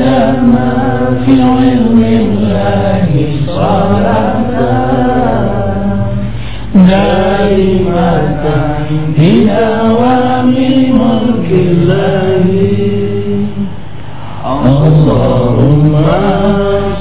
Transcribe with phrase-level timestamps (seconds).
[0.00, 0.70] عدد ما
[1.26, 3.08] في علم الله
[3.46, 4.40] صلاة
[6.74, 8.20] دائمة
[9.18, 10.54] بدوام
[11.00, 12.44] ملك الله
[14.46, 15.92] اللهم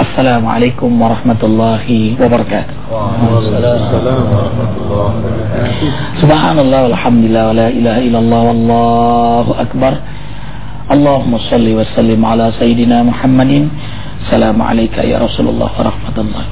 [0.00, 1.86] السلام عليكم ورحمة الله
[2.20, 2.76] وبركاته.
[6.20, 9.92] سبحان الله والحمد لله ولا إله إلا الله والله أكبر.
[10.92, 13.52] اللهم صل وسلم على سيدنا محمد.
[14.28, 16.44] سلام عليك يا رسول الله ورحمة الله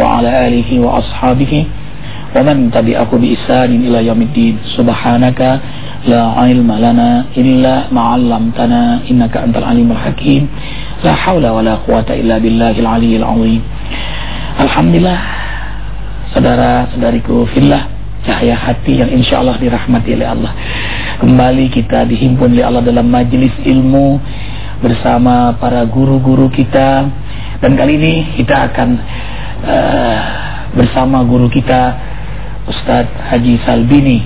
[0.00, 1.52] وعلى آله وأصحابه
[2.36, 4.54] ومن تبعه بإحسان إلى يوم الدين.
[4.80, 5.40] سبحانك
[6.08, 10.48] la ilma lana illa ma 'allamtana innaka antal alimul hakim.
[11.04, 13.62] La haula wa la quwata illa billahil aliyyil azim.
[14.60, 15.20] Alhamdulillah
[16.32, 17.90] saudara-saudariku fillah
[18.24, 20.52] cahaya hati yang insya Allah dirahmati oleh Allah.
[21.20, 24.20] Kembali kita dihimpun oleh Allah dalam majelis ilmu
[24.80, 27.04] bersama para guru-guru kita
[27.60, 28.88] dan kali ini kita akan
[29.68, 30.18] uh,
[30.72, 31.92] bersama guru kita
[32.64, 34.24] Ustadz Haji Salbini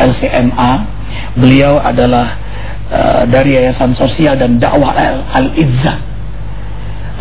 [0.00, 0.91] LCMA.
[1.36, 2.36] Beliau adalah
[2.92, 4.92] uh, dari Yayasan Sosial dan Dakwah
[5.32, 6.12] Al-Izzah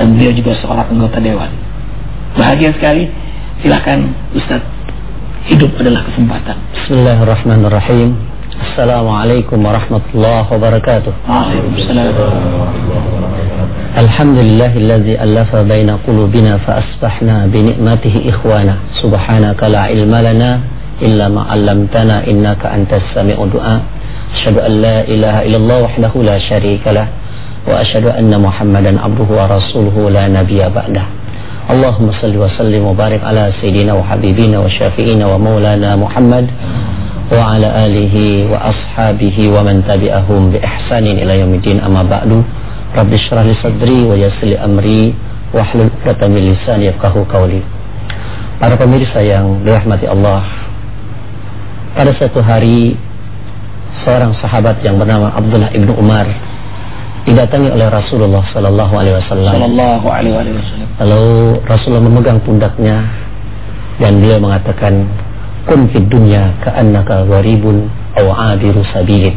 [0.02, 1.52] dan beliau juga seorang anggota dewan.
[2.34, 3.06] Bahagia sekali.
[3.62, 4.66] Silakan Ustadz
[5.46, 6.58] hidup adalah kesempatan.
[6.74, 8.18] Bismillahirrahmanirrahim.
[8.58, 11.14] Assalamualaikum warahmatullahi wabarakatuh.
[11.30, 12.14] Waalaikumsalam.
[13.92, 18.82] Alhamdulillahilladzi allafa baina qulubina fa asbahna bi ni'matihi ikhwana.
[18.98, 23.82] Subhanaka la ilma lana إلا ما علمتنا إنك أنت السميع الدعاء.
[24.36, 27.08] أشهد أن لا إله إلا الله وحده لا شريك له
[27.68, 31.06] وأشهد أن محمدا عبده ورسوله لا نبي بعده.
[31.72, 36.46] اللهم صل وسلم وبارك على سيدنا وحبيبنا وشافئنا ومولانا محمد
[37.32, 38.16] وعلى آله
[38.52, 41.78] وأصحابه ومن تبعهم بإحسان إلى يوم الدين.
[41.80, 42.44] أما بعد
[42.98, 45.14] رب اشرح لي صدري ويسر لي أمري
[45.52, 47.60] واحلل 'uqdatam min lisani yafqahu qawli
[48.60, 50.71] Para pemirsa yang dirahmati Allah
[51.92, 52.96] Pada satu hari
[54.08, 56.24] seorang sahabat yang bernama Abdullah ibnu Umar
[57.28, 59.54] didatangi oleh Rasulullah Sallallahu Alaihi Wasallam.
[59.60, 60.88] Sallallahu Alaihi Wasallam.
[61.04, 61.28] Lalu
[61.68, 63.12] Rasulullah memegang pundaknya
[64.00, 65.06] dan dia mengatakan,
[65.68, 69.36] "Kun fid dunya ka'annaka gharibun aw 'abiru sabilin."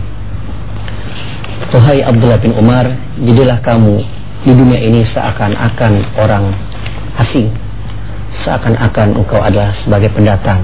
[1.74, 2.86] Wahai Abdullah bin Umar,
[3.18, 3.98] jadilah kamu
[4.46, 5.92] di dunia ini seakan-akan
[6.22, 6.54] orang
[7.18, 7.50] asing.
[8.46, 10.62] Seakan-akan engkau adalah sebagai pendatang.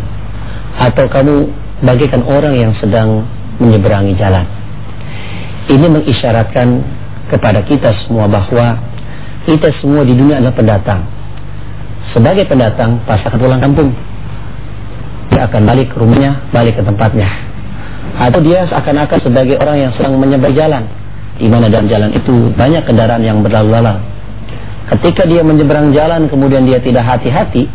[0.78, 3.24] Atau kamu bagaikan orang yang sedang
[3.60, 4.44] menyeberangi jalan.
[5.70, 6.68] Ini mengisyaratkan
[7.30, 8.80] kepada kita semua bahwa
[9.46, 11.00] kita semua di dunia adalah pendatang.
[12.10, 13.94] Sebagai pendatang, pas akan pulang kampung.
[15.30, 17.30] Dia akan balik ke rumahnya, balik ke tempatnya.
[18.18, 20.82] Atau dia seakan-akan sebagai orang yang sedang menyeberang jalan.
[21.38, 24.02] Di mana dalam jalan itu banyak kendaraan yang berlalu-lalang.
[24.90, 27.70] Ketika dia menyeberang jalan kemudian dia tidak hati-hati,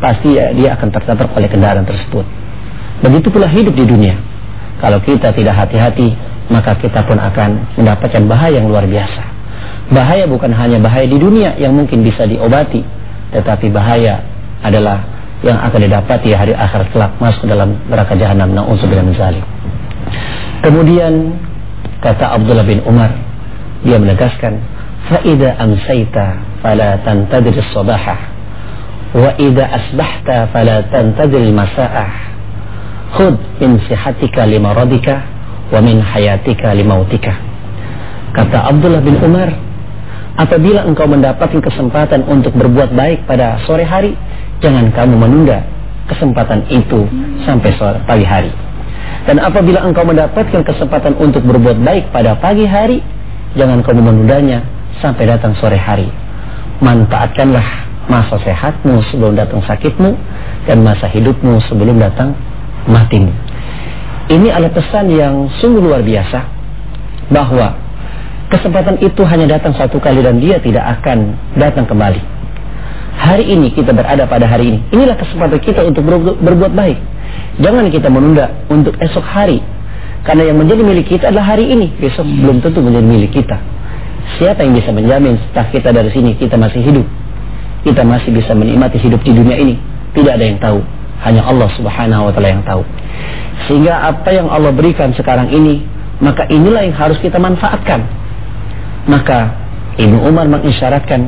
[0.00, 2.24] pasti dia akan tertabrak oleh kendaraan tersebut.
[2.98, 4.18] Begitu pula hidup di dunia.
[4.78, 6.14] Kalau kita tidak hati-hati,
[6.50, 9.22] maka kita pun akan mendapatkan bahaya yang luar biasa.
[9.90, 12.84] Bahaya bukan hanya bahaya di dunia yang mungkin bisa diobati,
[13.32, 14.22] tetapi bahaya
[14.62, 15.02] adalah
[15.42, 18.50] yang akan didapati hari akhir kelak masuk dalam neraka jahanam.
[18.54, 19.44] Nauzubillah min zalik.
[20.62, 21.38] Kemudian
[22.02, 23.14] kata Abdullah bin Umar,
[23.86, 24.58] dia menegaskan,
[25.06, 26.26] "Fa idza amsayta
[26.58, 28.18] fala tantadir as-sabahah
[29.14, 32.37] wa idza asbahta fala tantadir al-masa'ah."
[33.16, 35.24] Khud min sihatika limaradika
[35.72, 37.32] wa min hayatika limautika.
[38.36, 39.48] Kata Abdullah bin Umar,
[40.36, 44.12] apabila engkau mendapatkan kesempatan untuk berbuat baik pada sore hari,
[44.60, 45.64] jangan kamu menunda
[46.08, 47.08] kesempatan itu
[47.48, 48.52] sampai sore pagi hari.
[49.24, 53.00] Dan apabila engkau mendapatkan kesempatan untuk berbuat baik pada pagi hari,
[53.56, 54.64] jangan kamu menundanya
[55.00, 56.08] sampai datang sore hari.
[56.84, 60.16] Manfaatkanlah masa sehatmu sebelum datang sakitmu
[60.64, 62.32] dan masa hidupmu sebelum datang
[62.88, 63.30] matimu.
[64.28, 66.40] Ini adalah pesan yang sungguh luar biasa
[67.32, 67.76] bahwa
[68.48, 72.20] kesempatan itu hanya datang satu kali dan dia tidak akan datang kembali.
[73.18, 74.78] Hari ini kita berada pada hari ini.
[74.94, 76.06] Inilah kesempatan kita untuk
[76.38, 76.98] berbuat baik.
[77.58, 79.58] Jangan kita menunda untuk esok hari.
[80.22, 81.90] Karena yang menjadi milik kita adalah hari ini.
[81.98, 83.58] Besok belum tentu menjadi milik kita.
[84.38, 87.06] Siapa yang bisa menjamin setelah kita dari sini kita masih hidup?
[87.82, 89.74] Kita masih bisa menikmati hidup di dunia ini.
[90.14, 90.97] Tidak ada yang tahu.
[91.26, 92.82] Hanya Allah subhanahu wa ta'ala yang tahu.
[93.66, 95.82] Sehingga apa yang Allah berikan sekarang ini,
[96.22, 98.06] maka inilah yang harus kita manfaatkan.
[99.10, 99.50] Maka
[99.98, 101.26] Ibnu Umar mengisyaratkan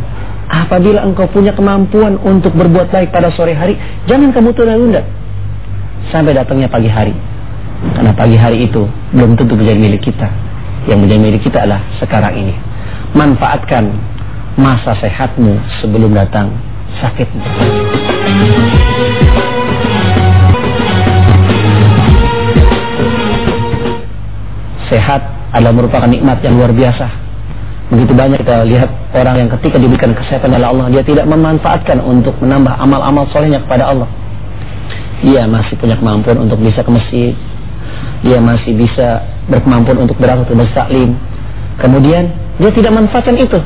[0.51, 3.79] Apabila engkau punya kemampuan untuk berbuat baik pada sore hari,
[4.11, 5.07] jangan kamu tunda-tunda
[6.11, 7.15] sampai datangnya pagi hari.
[7.95, 8.83] Karena pagi hari itu
[9.15, 10.27] belum tentu menjadi milik kita.
[10.91, 12.55] Yang menjadi milik kita adalah sekarang ini.
[13.15, 13.95] Manfaatkan
[14.59, 16.51] masa sehatmu sebelum datang
[16.99, 17.47] sakitmu.
[24.91, 25.23] Sehat
[25.55, 27.31] adalah merupakan nikmat yang luar biasa
[27.91, 32.39] Begitu banyak kita lihat orang yang ketika diberikan kesehatan oleh Allah dia tidak memanfaatkan untuk
[32.39, 34.07] menambah amal-amal solehnya kepada Allah.
[35.27, 37.35] Dia masih punya kemampuan untuk bisa ke masjid.
[38.23, 41.19] Dia masih bisa berkemampuan untuk berangkat ke taklim.
[41.83, 42.31] Kemudian
[42.63, 43.59] dia tidak manfaatkan itu.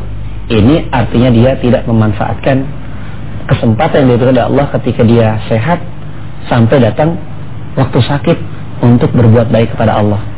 [0.48, 2.64] Ini artinya dia tidak memanfaatkan
[3.44, 5.84] kesempatan yang diberikan oleh Allah ketika dia sehat
[6.48, 7.20] sampai datang
[7.76, 8.38] waktu sakit
[8.80, 10.33] untuk berbuat baik kepada Allah.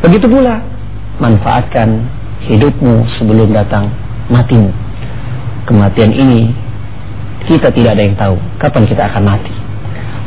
[0.00, 0.64] Begitu pula
[1.20, 2.08] manfaatkan
[2.48, 3.92] hidupmu sebelum datang
[4.32, 4.72] matimu.
[5.68, 6.50] Kematian ini
[7.44, 9.54] kita tidak ada yang tahu kapan kita akan mati.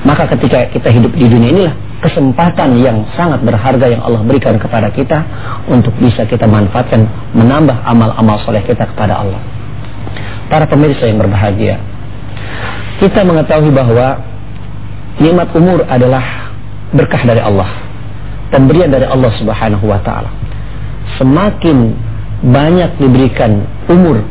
[0.04, 4.92] Maka ketika kita hidup di dunia inilah kesempatan yang sangat berharga yang Allah berikan kepada
[4.92, 5.24] kita
[5.72, 9.40] untuk bisa kita manfaatkan menambah amal-amal soleh kita kepada Allah.
[10.52, 11.80] Para pemirsa yang berbahagia,
[13.00, 14.20] kita mengetahui bahwa
[15.18, 16.52] nikmat umur adalah
[16.92, 17.72] berkah dari Allah,
[18.54, 20.30] pemberian dari Allah Subhanahu wa taala
[21.18, 21.98] semakin
[22.44, 24.22] banyak diberikan umur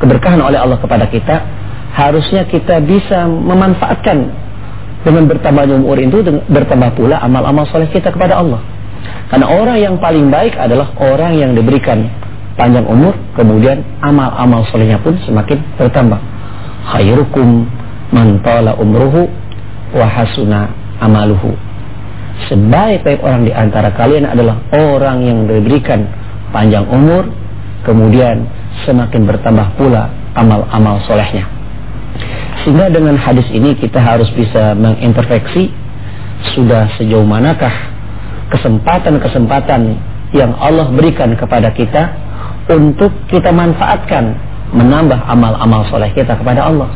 [0.00, 1.44] keberkahan oleh Allah kepada kita,
[1.92, 4.32] harusnya kita bisa memanfaatkan
[5.04, 8.60] dengan bertambahnya umur itu bertambah pula amal-amal soleh kita kepada Allah.
[9.28, 12.08] Karena orang yang paling baik adalah orang yang diberikan
[12.56, 16.20] panjang umur, kemudian amal-amal solehnya pun semakin bertambah.
[16.96, 17.68] Khairukum
[18.12, 19.28] man tala umruhu
[19.96, 21.69] wa hasuna amaluhu
[22.48, 26.06] sebaik-baik orang di antara kalian adalah orang yang diberikan
[26.54, 27.28] panjang umur,
[27.84, 28.46] kemudian
[28.86, 30.08] semakin bertambah pula
[30.38, 31.44] amal-amal solehnya.
[32.62, 35.72] Sehingga dengan hadis ini kita harus bisa menginterfeksi
[36.56, 37.72] sudah sejauh manakah
[38.52, 39.96] kesempatan-kesempatan
[40.36, 42.12] yang Allah berikan kepada kita
[42.70, 44.36] untuk kita manfaatkan
[44.70, 46.90] menambah amal-amal soleh kita kepada Allah.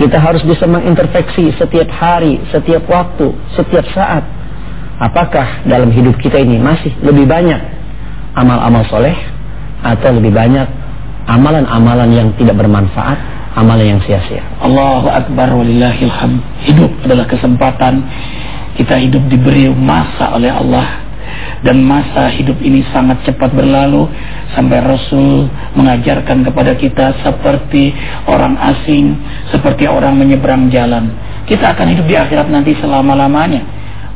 [0.00, 4.24] Kita harus bisa menginterfeksi setiap hari, setiap waktu, setiap saat.
[5.02, 7.58] Apakah dalam hidup kita ini masih lebih banyak
[8.32, 9.14] amal-amal soleh
[9.82, 10.68] atau lebih banyak
[11.26, 13.18] amalan-amalan yang tidak bermanfaat,
[13.58, 14.42] amalan yang sia-sia.
[14.62, 16.40] Allahu Akbar walillahilham.
[16.66, 18.02] Hidup adalah kesempatan
[18.78, 21.11] kita hidup diberi masa oleh Allah
[21.62, 24.10] dan masa hidup ini sangat cepat berlalu
[24.50, 25.46] sampai Rasul
[25.78, 27.94] mengajarkan kepada kita seperti
[28.26, 29.14] orang asing,
[29.54, 31.14] seperti orang menyeberang jalan.
[31.46, 33.62] Kita akan hidup di akhirat nanti selama-lamanya.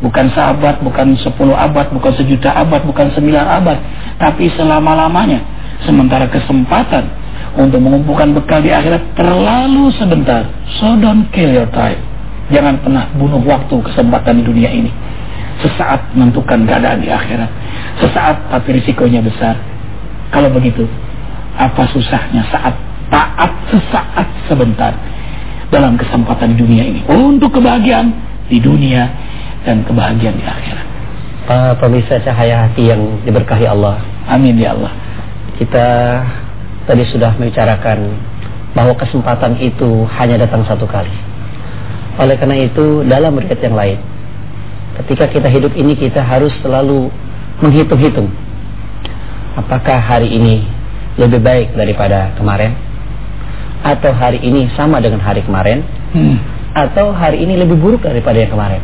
[0.03, 3.79] Bukan sahabat, bukan sepuluh abad, bukan sejuta abad, bukan sembilan abad,
[4.21, 5.41] tapi selama-lamanya.
[5.87, 7.09] Sementara kesempatan
[7.57, 10.51] untuk mengumpulkan bekal di akhirat terlalu sebentar.
[10.83, 12.03] So don't kill your time.
[12.51, 14.91] Jangan pernah bunuh waktu kesempatan di dunia ini
[15.61, 17.51] sesaat menentukan keadaan di akhirat.
[18.03, 19.57] Sesaat tapi risikonya besar.
[20.29, 20.85] Kalau begitu,
[21.57, 22.75] apa susahnya saat
[23.09, 24.93] taat sesaat sebentar
[25.71, 28.13] dalam kesempatan dunia ini untuk kebahagiaan
[28.47, 29.09] di dunia
[29.65, 30.87] dan kebahagiaan di akhirat.
[31.47, 34.03] Para pemirsa cahaya hati yang diberkahi Allah.
[34.27, 34.91] Amin ya Allah.
[35.57, 35.87] Kita
[36.91, 38.19] tadi sudah membicarakan
[38.75, 41.11] bahwa kesempatan itu hanya datang satu kali.
[42.19, 43.99] Oleh karena itu dalam riwayat yang lain
[45.03, 47.13] ketika kita hidup ini kita harus selalu
[47.61, 48.29] menghitung-hitung.
[49.57, 50.65] Apakah hari ini
[51.17, 52.77] lebih baik daripada kemarin?
[53.85, 55.85] Atau hari ini sama dengan hari kemarin?
[56.17, 56.39] Hmm.
[56.77, 58.81] atau hari ini lebih buruk daripada yang kemarin?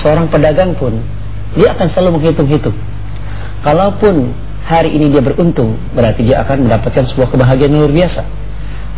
[0.00, 1.00] Seorang pedagang pun
[1.52, 2.76] dia akan selalu menghitung-hitung.
[3.60, 4.32] Kalaupun
[4.64, 8.22] hari ini dia beruntung berarti dia akan mendapatkan sebuah kebahagiaan luar biasa.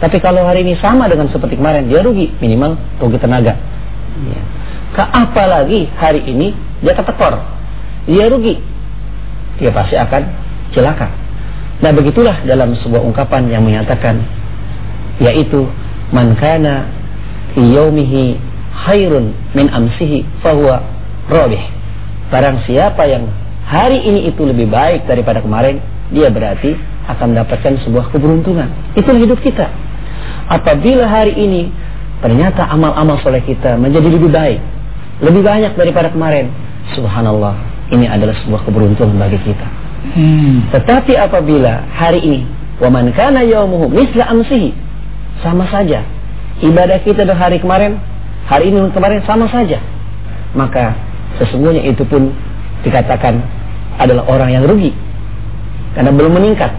[0.00, 3.58] Tapi kalau hari ini sama dengan seperti kemarin dia rugi minimal rugi tenaga
[4.28, 4.42] ya
[4.90, 6.52] ke apa lagi hari ini
[6.82, 7.38] dia ketekor
[8.08, 8.56] dia rugi.
[9.60, 10.22] Dia pasti akan
[10.72, 11.08] celaka.
[11.80, 14.24] Nah begitulah dalam sebuah ungkapan yang menyatakan
[15.20, 15.68] yaitu
[16.10, 16.88] man kana
[17.52, 18.40] fi yaumihi
[18.88, 20.80] khairun min amsihi fahuwa
[21.28, 21.60] rabih.
[22.32, 23.28] Barang siapa yang
[23.68, 26.74] hari ini itu lebih baik daripada kemarin dia berarti
[27.10, 28.70] akan mendapatkan sebuah keberuntungan.
[28.96, 29.68] Itulah hidup kita.
[30.50, 31.70] Apabila hari ini
[32.20, 34.60] ternyata amal-amal soleh kita menjadi lebih baik,
[35.24, 36.52] lebih banyak daripada kemarin,
[36.92, 37.56] subhanallah,
[37.90, 39.66] ini adalah sebuah keberuntungan bagi kita.
[40.16, 40.64] Hmm.
[40.72, 42.40] Tetapi apabila hari ini
[42.80, 44.72] waman kana yaumuhu misla amsihi
[45.44, 46.04] sama saja.
[46.60, 48.00] Ibadah kita dari hari kemarin
[48.48, 49.80] hari ini kemarin sama saja.
[50.56, 50.96] Maka
[51.40, 52.32] sesungguhnya itu pun
[52.84, 53.44] dikatakan
[54.00, 54.92] adalah orang yang rugi
[55.92, 56.72] karena belum meningkat.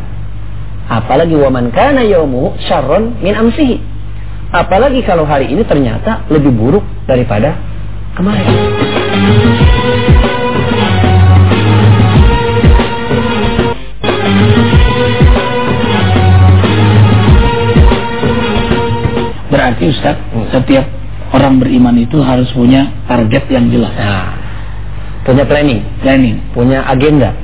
[0.91, 3.90] Apalagi waman kana yaumuhu syarron min amsihi
[4.51, 7.55] apalagi kalau hari ini ternyata lebih buruk daripada
[8.19, 8.47] kemarin
[19.51, 20.47] Berarti Ustaz, hmm.
[20.47, 20.87] setiap
[21.35, 23.91] orang beriman itu harus punya target yang jelas.
[23.99, 24.31] Nah,
[25.27, 27.35] punya planning, planning, punya agenda.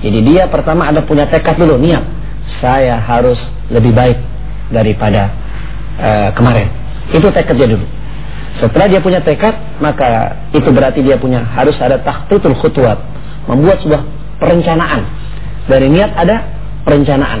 [0.00, 2.02] Jadi dia pertama ada punya tekad dulu, niat.
[2.64, 3.36] Saya harus
[3.68, 4.16] lebih baik
[4.72, 5.41] daripada
[5.98, 6.68] uh, kemarin.
[7.12, 7.86] Itu tekadnya dulu.
[8.60, 13.00] Setelah dia punya tekad, maka itu berarti dia punya harus ada tahtutul khutwat,
[13.48, 14.04] membuat sebuah
[14.36, 15.08] perencanaan.
[15.66, 16.46] Dari niat ada
[16.84, 17.40] perencanaan.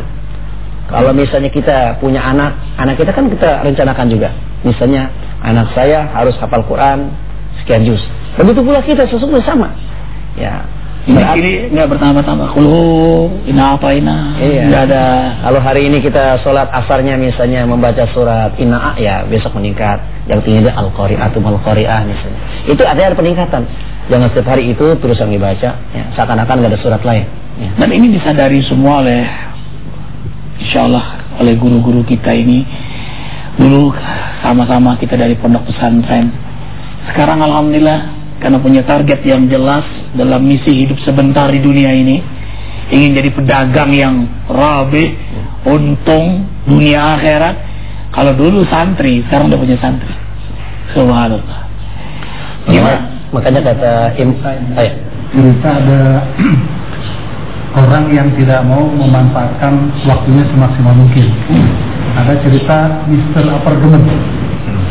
[0.88, 4.28] Kalau misalnya kita punya anak, anak kita kan kita rencanakan juga.
[4.64, 5.08] Misalnya
[5.40, 7.12] anak saya harus hafal Quran
[7.62, 8.00] sekian juz.
[8.36, 9.68] Begitu pula kita sesungguhnya sama.
[10.36, 10.64] Ya.
[11.02, 12.54] Ini kiri nggak bertambah-tambah.
[12.54, 14.38] Kulu, ina apa ina.
[14.38, 14.70] Iya.
[14.70, 15.04] Nggak ada.
[15.42, 19.98] Kalau hari ini kita sholat asarnya misalnya membaca surat ina ya besok meningkat.
[20.30, 22.40] Yang tinggi al qari'atu mal qari'ah misalnya.
[22.70, 23.62] Itu artinya ada peningkatan.
[24.06, 25.70] Jangan setiap hari itu terus yang dibaca.
[25.74, 27.26] Ya, seakan-akan nggak ada surat lain.
[27.58, 27.70] Ya.
[27.82, 29.26] Dan ini disadari semua oleh
[30.62, 32.62] insya Allah oleh guru-guru kita ini
[33.58, 33.90] dulu
[34.40, 36.32] sama-sama kita dari pondok pesantren
[37.10, 39.86] sekarang Alhamdulillah karena punya target yang jelas
[40.18, 42.18] dalam misi hidup sebentar di dunia ini.
[42.90, 45.14] Ingin jadi pedagang yang rabe
[45.62, 47.56] untung dunia akhirat.
[48.12, 50.12] Kalau dulu santri sekarang udah punya santri.
[50.92, 51.60] Subhanallah.
[52.66, 53.00] Gimana?
[53.32, 54.36] Makanya kata im
[55.32, 56.00] cerita ada
[57.80, 61.26] orang yang tidak mau memanfaatkan waktunya semaksimal mungkin.
[62.12, 63.48] Ada cerita Mr.
[63.48, 64.04] Apartemen,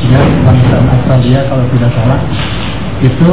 [0.09, 2.19] ya bangsa Australia kalau tidak salah,
[3.01, 3.31] itu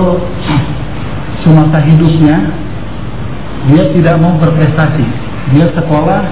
[1.44, 2.37] semasa hidupnya
[3.68, 5.04] dia tidak mau berprestasi,
[5.52, 6.22] dia sekolah,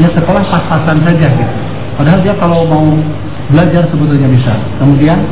[0.00, 1.54] ya sekolah pas-pasan saja gitu.
[1.94, 2.86] Padahal dia kalau mau
[3.52, 4.56] belajar sebetulnya bisa.
[4.80, 5.22] Kemudian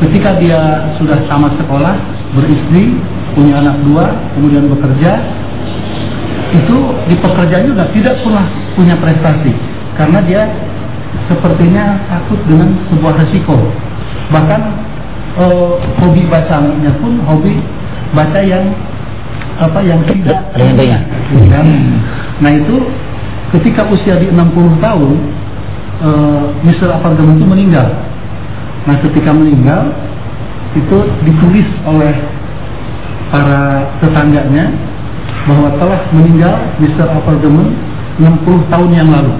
[0.00, 1.94] ketika dia sudah tamat sekolah,
[2.32, 2.96] beristri,
[3.34, 5.20] punya anak dua, kemudian bekerja,
[6.54, 6.76] itu
[7.12, 9.52] di pekerjaan juga tidak pernah punya prestasi
[10.00, 10.42] karena dia
[11.28, 13.56] sepertinya takut dengan sebuah resiko
[14.32, 14.77] bahkan
[15.38, 15.46] e,
[16.02, 17.62] hobi bacanya pun hobi
[18.12, 18.74] baca yang
[19.58, 21.68] apa yang tidak ringan
[22.38, 22.76] nah itu
[23.54, 25.12] ketika usia di 60 tahun
[26.02, 26.10] e,
[26.66, 26.90] Mr.
[26.90, 27.88] Apartemen itu meninggal
[28.86, 29.94] nah ketika meninggal
[30.76, 32.12] itu ditulis oleh
[33.28, 34.72] para tetangganya
[35.48, 37.08] bahwa telah meninggal Mr.
[37.08, 37.72] Apartemen
[38.18, 39.32] 60 tahun yang lalu.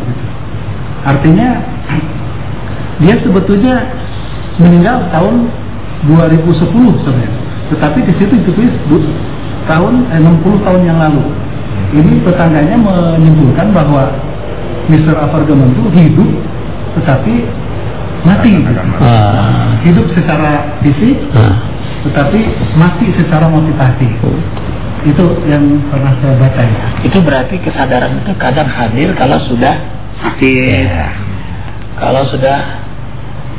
[1.05, 1.61] Artinya
[3.03, 3.93] dia sebetulnya
[4.59, 5.51] meninggal tahun
[6.07, 7.41] 2010 sebenarnya.
[7.75, 8.73] Tetapi di situ ditulis
[9.67, 11.25] tahun eh, 60 tahun yang lalu.
[11.89, 14.13] Ini tetangganya menyimpulkan bahwa
[14.93, 15.17] Mr.
[15.17, 16.31] Apartemen itu hidup
[17.01, 17.35] tetapi
[18.25, 18.53] mati.
[18.99, 19.77] Ah.
[19.85, 21.55] Hidup secara fisik, ah.
[22.09, 22.41] tetapi
[22.75, 24.09] mati secara motivasi.
[25.07, 26.87] Itu yang pernah saya baca ya.
[27.07, 29.79] Itu berarti kesadaran itu kadang hadir kalau sudah
[30.25, 30.91] sakit.
[30.91, 31.09] Ya.
[31.99, 32.88] Kalau sudah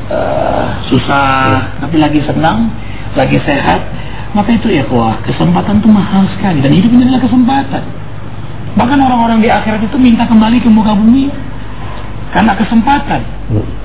[0.10, 2.70] uh, susah, tapi lagi senang,
[3.14, 3.82] lagi sehat,
[4.34, 7.84] maka itu ya wah kesempatan itu mahal sekali dan hidup ini adalah kesempatan.
[8.78, 11.30] Bahkan orang-orang di akhirat itu minta kembali ke muka bumi
[12.30, 13.22] karena kesempatan.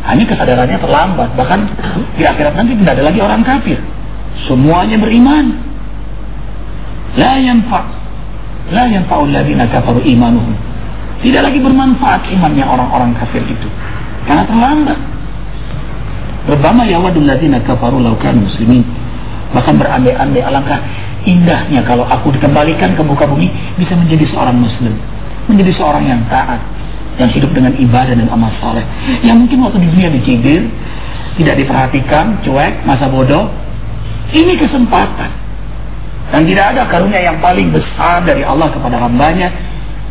[0.05, 1.33] Hanya kesadarannya terlambat.
[1.33, 1.59] Bahkan
[2.21, 3.81] di akhirat nanti tidak ada lagi orang kafir.
[4.45, 5.57] Semuanya beriman.
[7.17, 7.85] La yanfa'
[8.75, 10.51] La yanfa'ul ladina kafaru imanuhum
[11.23, 13.69] Tidak lagi bermanfaat imannya orang-orang kafir itu
[14.27, 14.99] Karena terlambat
[16.45, 18.85] Berbama yawadul ladina kafaru laukan muslimin.
[19.55, 20.83] Bahkan berandai-andai alangkah
[21.23, 23.47] indahnya Kalau aku dikembalikan ke muka bumi
[23.79, 24.99] Bisa menjadi seorang muslim.
[25.47, 26.59] Menjadi seorang yang taat
[27.23, 28.83] Yang hidup dengan ibadah dan amal saleh
[29.23, 30.63] Yang mungkin waktu di dunia dicibir
[31.39, 33.51] Tidak diperhatikan, cuek, masa bodoh.
[34.35, 35.31] Ini kesempatan.
[36.31, 39.51] Dan tidak ada karunia yang paling besar dari Allah kepada hambanya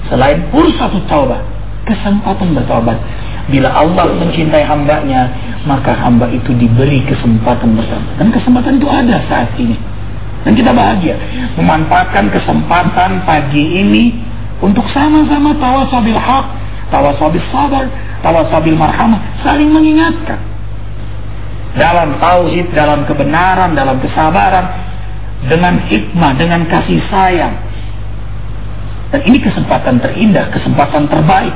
[0.08, 0.46] selain
[0.78, 1.42] satu taubat,
[1.88, 3.00] kesempatan bertobat.
[3.52, 5.28] Bila Allah mencintai hambanya,
[5.68, 8.16] maka hamba itu diberi kesempatan bertobat.
[8.16, 9.76] Dan kesempatan itu ada saat ini.
[10.44, 11.16] Dan kita bahagia
[11.56, 14.16] memanfaatkan kesempatan pagi ini
[14.60, 16.46] untuk sama-sama tawasabil hak,
[16.92, 17.88] tawasabil sabar,
[18.24, 20.40] tawasabil marhamah, saling mengingatkan.
[21.76, 24.68] Dalam tauhid, dalam kebenaran, dalam kesabaran,
[25.48, 27.56] dengan hikmah, dengan kasih sayang.
[29.12, 31.54] Dan ini kesempatan terindah, kesempatan terbaik.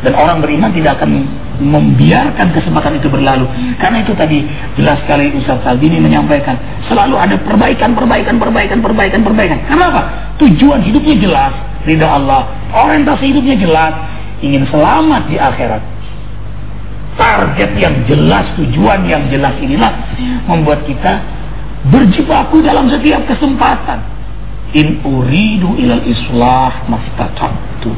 [0.00, 1.28] Dan orang beriman tidak akan
[1.60, 3.44] membiarkan kesempatan itu berlalu.
[3.76, 4.48] Karena itu tadi
[4.80, 6.56] jelas sekali Ustaz Salbini menyampaikan,
[6.88, 9.58] selalu ada perbaikan, perbaikan, perbaikan, perbaikan, perbaikan.
[9.68, 10.32] Kenapa?
[10.40, 11.52] Tujuan hidupnya jelas,
[11.84, 12.48] ridha Allah.
[12.72, 13.92] Orientasi hidupnya jelas,
[14.40, 15.82] ingin selamat di akhirat.
[17.20, 19.92] Target yang jelas, tujuan yang jelas inilah
[20.48, 21.20] membuat kita
[21.92, 24.00] berjibaku dalam setiap kesempatan.
[24.72, 27.92] In uridu ilal islah mastata'tu.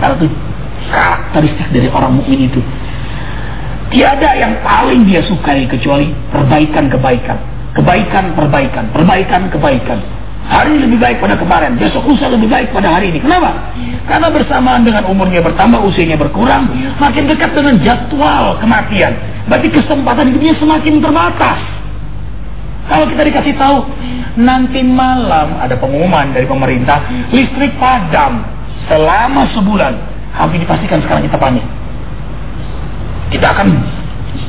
[0.00, 0.26] Karena itu
[0.90, 2.60] karakteristik dari orang mukmin itu.
[3.90, 7.38] Tiada yang paling dia sukai kecuali perbaikan-kebaikan.
[7.74, 9.98] Kebaikan, perbaikan, perbaikan, kebaikan.
[10.50, 13.22] Hari lebih baik pada kemarin, besok lusa lebih baik pada hari ini.
[13.22, 13.70] Kenapa?
[14.10, 16.66] Karena bersamaan dengan umurnya bertambah, usianya berkurang,
[16.98, 19.14] makin dekat dengan jadwal kematian.
[19.46, 21.58] Berarti kesempatan hidupnya semakin terbatas.
[22.90, 23.78] Kalau kita dikasih tahu,
[24.42, 28.42] nanti malam ada pengumuman dari pemerintah, listrik padam
[28.90, 31.64] selama sebulan hampir dipastikan sekarang kita panik.
[33.30, 33.66] Kita akan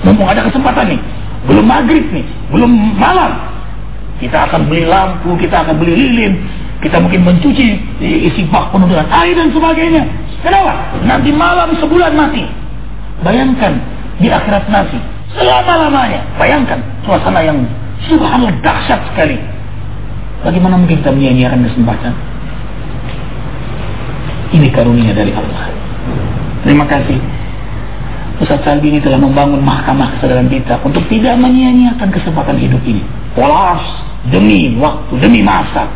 [0.05, 0.99] mumpung ada kesempatan nih,
[1.45, 3.37] belum maghrib nih, belum malam.
[4.21, 6.33] Kita akan beli lampu, kita akan beli lilin,
[6.81, 10.03] kita mungkin mencuci isi bak penuh dengan air dan sebagainya.
[10.41, 10.97] Kenapa?
[11.05, 12.45] Nanti malam sebulan mati.
[13.21, 13.77] Bayangkan
[14.17, 14.97] di akhirat nanti
[15.37, 16.21] selama-lamanya.
[16.41, 17.61] Bayangkan suasana yang
[18.09, 19.37] subhanallah dahsyat sekali.
[20.41, 22.13] Bagaimana mungkin kita menyia-nyiakan kesempatan?
[24.51, 25.71] Ini karunia dari Allah.
[26.67, 27.17] Terima kasih.
[28.41, 33.05] Ustaz Salbi ini telah membangun mahkamah kesadaran kita untuk tidak menyia-nyiakan kesempatan hidup ini.
[33.37, 33.79] Polas,
[34.33, 35.87] demi waktu, demi masa,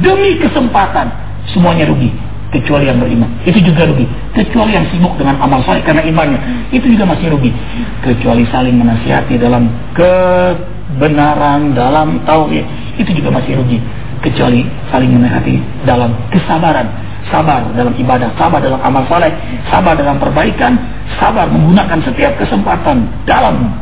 [0.00, 1.10] demi kesempatan,
[1.50, 2.14] semuanya rugi.
[2.48, 3.28] Kecuali yang beriman.
[3.44, 4.08] Itu juga rugi.
[4.32, 6.72] Kecuali yang sibuk dengan amal soleh karena imannya.
[6.72, 7.52] Itu juga masih rugi.
[8.00, 12.64] Kecuali saling menasihati dalam kebenaran, dalam tauhid.
[12.96, 13.84] Itu juga masih rugi.
[14.24, 16.88] Kecuali saling menasihati dalam kesabaran
[17.26, 19.34] sabar dalam ibadah, sabar dalam amal saleh,
[19.66, 20.78] sabar dalam perbaikan,
[21.18, 23.74] sabar menggunakan setiap kesempatan dalam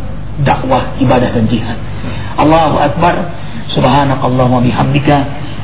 [0.43, 1.79] dakwah, ibadah dan jihad.
[2.37, 3.15] Allahu Akbar,
[3.73, 5.17] subhanakallah wa bihamdika,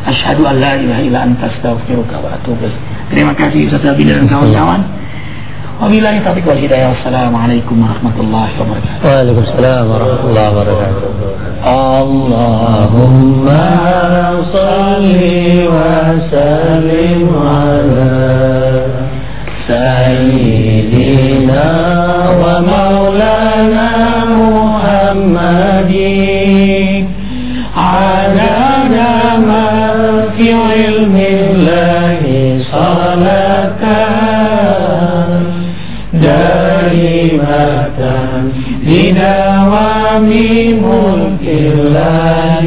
[0.09, 2.69] asyhadu an la ilaha illa anta astaghfiruka wa atubu
[3.13, 4.81] Terima kasih Ustaz Abi dan kawan-kawan.
[5.83, 6.87] وبالله التوفيق والهداية.
[6.89, 9.09] والسلام عليكم ورحمة الله وبركاته.
[9.09, 11.09] وعليكم السلام ورحمة الله وبركاته.
[11.93, 13.47] اللهم
[14.57, 15.21] صل
[15.77, 17.23] وسلم
[17.59, 18.13] على
[19.73, 21.71] سيدنا
[22.43, 23.91] ومولانا
[24.43, 25.93] محمد
[39.13, 40.29] بدوام
[40.85, 42.67] ملك الله